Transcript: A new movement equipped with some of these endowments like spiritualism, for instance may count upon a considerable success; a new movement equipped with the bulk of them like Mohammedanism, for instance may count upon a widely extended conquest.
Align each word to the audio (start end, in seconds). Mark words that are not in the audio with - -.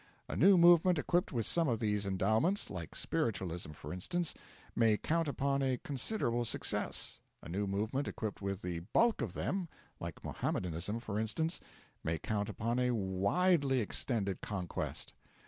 A 0.27 0.35
new 0.35 0.57
movement 0.57 0.97
equipped 0.97 1.31
with 1.31 1.45
some 1.45 1.67
of 1.67 1.77
these 1.77 2.07
endowments 2.07 2.71
like 2.71 2.95
spiritualism, 2.95 3.73
for 3.73 3.93
instance 3.93 4.33
may 4.75 4.97
count 4.97 5.27
upon 5.27 5.61
a 5.61 5.77
considerable 5.77 6.43
success; 6.43 7.19
a 7.43 7.47
new 7.47 7.67
movement 7.67 8.07
equipped 8.07 8.41
with 8.41 8.63
the 8.63 8.79
bulk 8.93 9.21
of 9.21 9.33
them 9.35 9.69
like 9.99 10.23
Mohammedanism, 10.23 11.01
for 11.01 11.19
instance 11.19 11.59
may 12.03 12.17
count 12.17 12.49
upon 12.49 12.79
a 12.79 12.95
widely 12.95 13.79
extended 13.79 14.41
conquest. 14.41 15.13